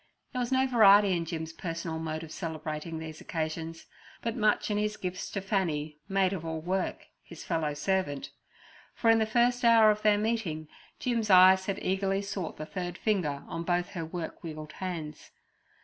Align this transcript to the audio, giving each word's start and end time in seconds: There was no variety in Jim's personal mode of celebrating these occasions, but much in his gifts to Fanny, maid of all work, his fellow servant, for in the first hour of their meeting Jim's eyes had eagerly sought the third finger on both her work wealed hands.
There 0.33 0.39
was 0.39 0.51
no 0.51 0.65
variety 0.65 1.13
in 1.15 1.25
Jim's 1.25 1.53
personal 1.53 1.99
mode 1.99 2.23
of 2.23 2.31
celebrating 2.31 2.97
these 2.97 3.21
occasions, 3.21 3.85
but 4.23 4.35
much 4.35 4.71
in 4.71 4.79
his 4.79 4.97
gifts 4.97 5.29
to 5.29 5.41
Fanny, 5.41 5.99
maid 6.09 6.33
of 6.33 6.43
all 6.43 6.59
work, 6.59 7.05
his 7.21 7.43
fellow 7.43 7.75
servant, 7.75 8.31
for 8.95 9.11
in 9.11 9.19
the 9.19 9.27
first 9.27 9.63
hour 9.63 9.91
of 9.91 10.01
their 10.01 10.17
meeting 10.17 10.67
Jim's 10.97 11.29
eyes 11.29 11.67
had 11.67 11.77
eagerly 11.83 12.23
sought 12.23 12.57
the 12.57 12.65
third 12.65 12.97
finger 12.97 13.43
on 13.47 13.61
both 13.61 13.89
her 13.89 14.03
work 14.03 14.43
wealed 14.43 14.71
hands. 14.71 15.29